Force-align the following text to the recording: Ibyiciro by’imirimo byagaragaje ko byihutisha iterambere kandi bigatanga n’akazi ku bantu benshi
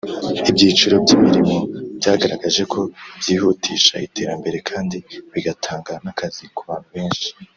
Ibyiciro 0.49 0.95
by’imirimo 1.03 1.57
byagaragaje 1.99 2.61
ko 2.73 2.79
byihutisha 3.19 3.95
iterambere 4.07 4.57
kandi 4.69 4.97
bigatanga 5.33 5.91
n’akazi 6.03 6.45
ku 6.55 6.61
bantu 6.69 6.89
benshi 6.95 7.27